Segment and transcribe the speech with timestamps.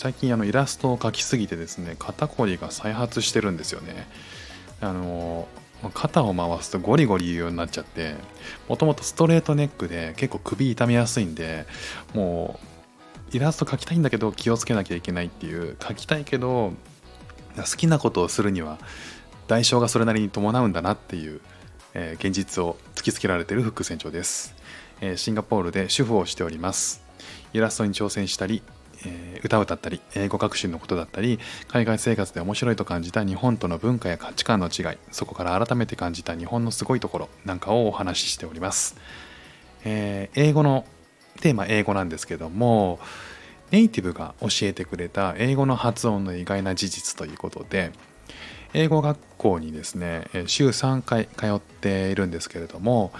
[0.00, 4.08] 最近あのイラストを描きすぎてですね肩こりが再発してるんですよね。
[4.80, 5.46] あの
[5.92, 8.14] 肩を回すとゴリゴリ言うようになっちゃって
[8.66, 11.66] もともとストレートネックで結構首痛めやすいんで
[12.14, 12.58] も
[13.32, 16.72] うイラスト描きたいんだけど気をつけなきゃいけないっていう描きたいけど
[17.56, 18.78] 好きなことをするには
[19.48, 21.42] 代償がそれなりに伴うんだなっていう、
[21.92, 24.54] えー、現実を突きつけられてるフック船長です、
[25.02, 27.02] えー、シンガポールで主婦をしております。
[27.52, 28.62] イラストに挑戦したり
[29.06, 38.96] え、歌を歌ったり英語学習のことだったり海外生活で面白いと感じた日本との文化や価値観の違いそこから改めて感じた日本のすごいところなんかをお話ししております、
[39.84, 40.84] えー、英語の
[41.40, 42.98] テーマ英語なんですけども
[43.70, 47.92] ネイティブが教えてくれた英語の発音の意外な事実ということで
[48.74, 53.12] 英語学校にですね週3回通っているんですけれども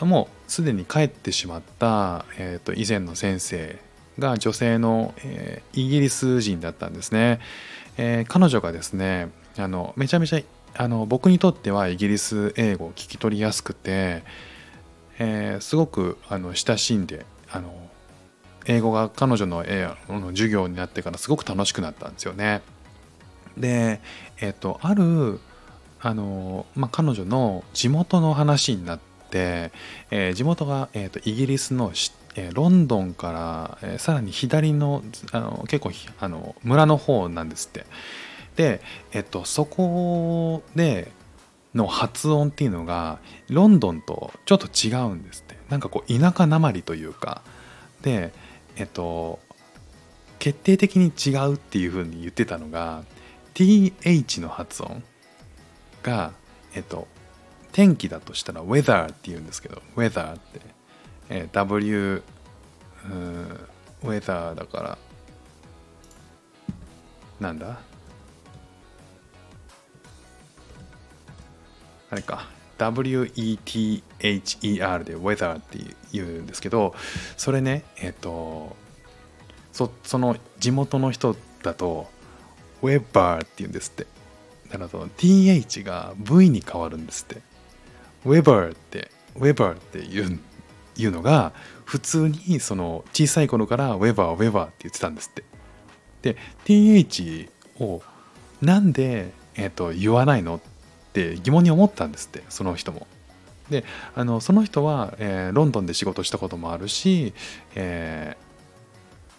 [0.00, 3.78] もうすでに帰ってしまった、えー、と以前の先生
[4.20, 7.40] が女性の、えー、イギリス人だったんですね、
[7.96, 10.40] えー、彼女がですねあのめちゃめちゃ
[10.74, 14.22] あの僕にとってはイギリス英語を聞き取りやすくて、
[15.18, 17.74] えー、すごくあの親しんであの
[18.66, 19.64] 英語が彼女の,、
[20.08, 22.62] の授業になってからすごく楽しくなったんですよね。
[23.56, 24.00] で、
[24.40, 25.40] えっ、ー、とある
[26.00, 29.72] あの、まあ、彼女の地元の話になって、
[30.10, 31.92] えー、地元が、えーと、イギリスの
[32.40, 35.02] えロンドンから、えさらに左の
[35.32, 37.86] あの結構あの村の方なんですって。
[38.56, 38.80] で、
[39.12, 41.12] えっと、そこで
[41.74, 43.18] の発音っていうのが
[43.48, 45.56] ロンドンとちょっと違うんですって。
[45.68, 47.42] なんかこう田舎なまりというか。
[48.02, 48.32] で
[48.76, 49.38] えっと
[50.38, 53.04] 決定的に違うっていう風に言ってたのが
[53.52, 55.02] th の発音
[56.02, 56.32] が
[56.74, 57.06] えっと
[57.72, 60.79] 天気だとしたら weather って言うんですけど weather って。
[61.30, 62.22] えー、W
[64.02, 64.98] ウェザーだから。
[67.40, 67.80] なんだ？
[72.10, 72.48] あれか。
[72.78, 74.02] WETHER
[75.04, 75.78] で weather って
[76.12, 76.94] 言うんですけど
[77.36, 78.74] それねえっ、ー、と
[79.70, 82.08] そその地元の人だと
[82.82, 84.06] Weber って言うんですって。
[84.70, 87.42] だからその TH が V に変わるんですって。
[88.24, 90.40] Weber って Weber って言うん
[90.96, 91.52] いうのが
[91.84, 95.44] 普通にその小さい頃からウェバーウェバーって言ってたんですって。
[96.22, 97.48] で TH
[97.80, 98.02] を
[98.60, 100.60] なんで、えーと、言わないのっ
[101.12, 103.06] て疑問に思ったんですってその人も。
[103.70, 103.84] で
[104.16, 107.32] あのその人は、えー、ロンドンで仕事したこともあるし、
[107.76, 108.36] え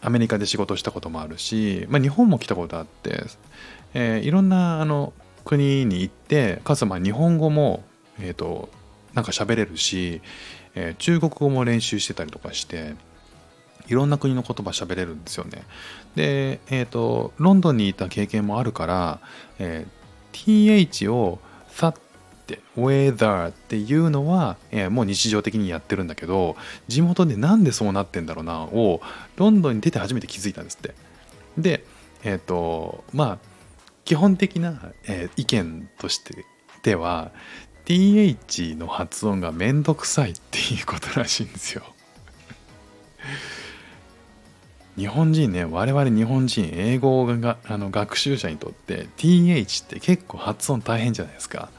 [0.01, 3.25] ー、アメリカで仕事したこともあるし、まあ、日本も来たことあって、
[3.94, 5.11] えー、いろんなあの
[5.44, 7.84] 国に行ってかつまあ日本語も、
[8.19, 8.69] えーと
[9.13, 10.22] なんか喋れるし、
[10.75, 12.95] えー、中国語も練習してたりとかして
[13.87, 15.63] いろんな国の言葉喋れるんですよね。
[16.15, 19.19] で、えっ、ー、とロンドンにいた経験もあるから、
[19.59, 21.39] えー、th を
[21.69, 21.93] さっ
[22.47, 26.55] て「weather」っていうのは、えー、もう日常的にやってるんだけど
[26.87, 29.01] 地元でなんでそうなってんだろうなを
[29.35, 30.95] ロンドンに出て初めて気づいたんですって。
[31.57, 31.83] で
[32.23, 33.51] えっ、ー、とまあ
[34.05, 36.45] 基本的な、えー、意見として
[36.83, 37.31] では
[37.85, 41.83] th の発音がめんどくさいっていうことらしいんですよ。
[44.97, 51.69] 日本人ね我々日本人英語があの学習者にとって th って結構発音大変じゃないですか。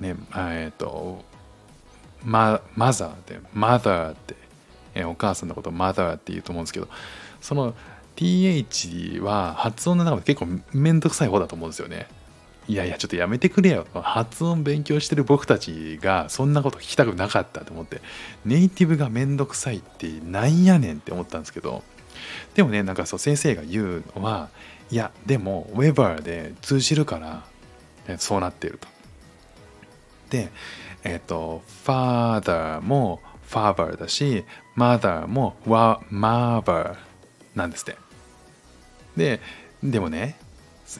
[0.00, 1.24] ねえっ、ー、と
[2.24, 4.34] ママザーでマザーって、
[4.94, 6.88] えー、お母さんのことマザーって言うと思うんですけど
[7.40, 7.74] その
[8.16, 12.08] th は発音の中で結構めんどくさい方だと思うんですよね。
[12.68, 13.86] いやいやちょっとやめてくれよ。
[13.94, 18.00] 発音勉強してる僕たちがそんなこと聞きたくなかったと思って。
[18.44, 21.84] ネイティブがめんどくさいってなんやねんって思ったんですけど。
[22.54, 24.48] でもねなんかそう先生が言うのは
[24.90, 27.44] いやでもウェバーで通じるから、
[28.08, 28.88] ね、そうなってると。
[30.30, 30.50] で
[31.04, 34.44] えっ、ー、と father も father だし
[34.76, 36.96] mother も mother
[37.54, 37.96] なんですって。
[39.16, 39.40] で
[39.84, 40.36] でもね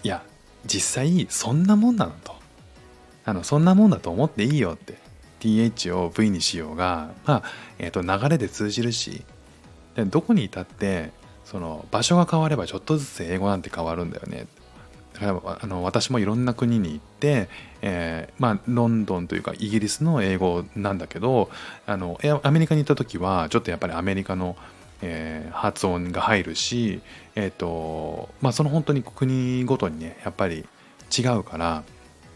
[0.04, 0.22] いや
[0.64, 2.34] 実際そんなもんなのと。
[3.24, 4.98] あのそんなもんだと思っていいよって。
[5.40, 7.42] TH を V にしようが、まあ
[7.78, 9.22] えー、と流れで通じるし。
[9.96, 11.10] でどこにいたって
[11.44, 14.46] その場所が変わればちょっとずつ英語なんて変わるんだよね。
[15.14, 17.48] だからあの私もいろんな国に行って、
[17.80, 21.48] えー、まあロンドンというかイギリスの英語なんだけど
[21.86, 24.56] あのアメリカに行った時はちょっとやっぱりアメリカの
[25.02, 27.00] えー、発音が入るし、
[27.34, 30.66] えーとまあ、その本当に国ごとにねやっぱり
[31.16, 31.84] 違うから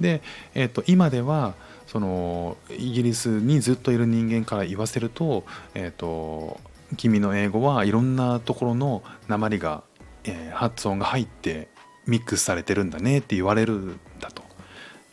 [0.00, 0.22] で、
[0.54, 1.54] えー、と今では
[1.86, 6.60] そのイギリスにずっといる人間から言わせると,、えーと、
[6.96, 9.82] 君の英語はいろんなところの鉛が
[10.24, 11.68] えー、発音が入って
[12.06, 14.42] ミックスされてるんだねって言われるんだと。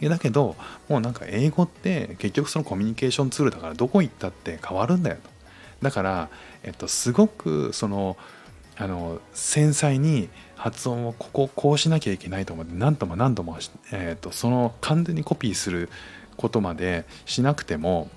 [0.01, 0.55] だけど
[0.89, 5.36] もうなんか英語って結局そのコミュニケーションツールだからどこ行ったって変わるんだよと。
[5.81, 6.29] だから、
[6.63, 8.17] えっと、すごくその
[8.79, 13.57] あの繊細に発音をこここうしなきゃいけないと思って何度も何度も、
[13.91, 15.89] えっと、その完全にコピーする
[16.35, 18.09] ことまでしなくても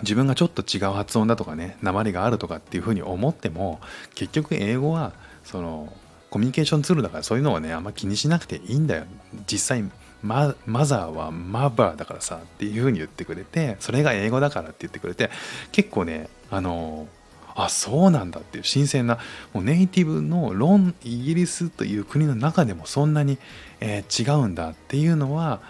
[0.00, 3.80] 自分がちょっと違う発音だとかね鉛があるとかっていうふうに思っても
[4.14, 5.12] 結局英語は
[5.44, 5.92] その
[6.30, 9.04] コミュニケーションツールだからそういうのはねあんま気にしなくていいんだよ。
[9.46, 9.84] 実際
[10.22, 15.30] マザーはマバーだからさっていうふうに言ってくれてそれが英語だからって言ってくれて
[15.72, 17.08] 結構ねあの
[17.54, 19.18] あそうなんだっていう新鮮な
[19.52, 23.38] もうネイティブのロンイギリスという国の中でもそんなに、
[23.80, 25.60] えー、違うんだっていうのは、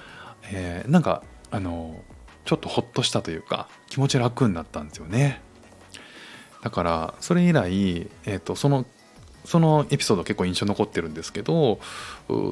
[0.53, 2.01] えー、なんかあの
[2.45, 5.41] ちょっとほっとしたというか気持ち楽になったんですよね。
[6.63, 8.87] だからそれ以来、えーと、その
[9.45, 11.81] そのエピソード結構印象残ってるんですけど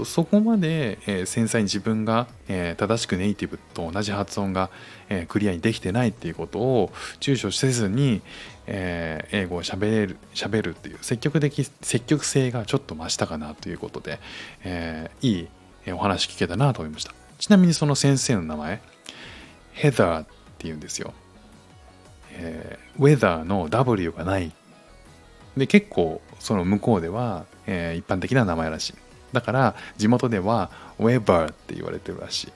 [0.05, 4.71] そこまで、えー、繊細に自分が、えー、正しくネイティブと同じ発音が、
[5.09, 6.91] えー、クリアにできてないっていうことを
[7.21, 8.23] 躊躇せずに、
[8.67, 14.21] え英語をしゃべれる喋るっていう積極的積極性がちょっと増したかなということで、
[14.65, 15.49] えいい
[15.93, 18.81] お話聞けたなと思いましたちなみにその先生の名前
[19.73, 20.27] ヘザーっ
[20.59, 21.15] ていうんですよ。
[22.33, 24.53] えー、ウェザーの W がない。
[25.57, 28.95] で、結構その向こうでは、えー、一般的な名前らしい。
[29.33, 32.53] だから地元では Weber って言われてるらしい。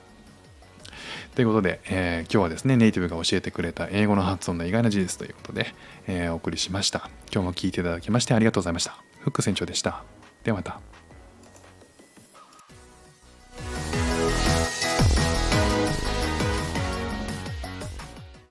[1.35, 5.73] ということで、えー、今日はですね、ネイティブが教えてくれた英語の発音の意外な事実ということで、
[6.07, 7.09] えー、お送りしました。
[7.31, 8.97] 今日も聞いていただきましてありがとうございました。
[9.19, 10.03] フック船長でした。
[10.43, 10.94] ではまた。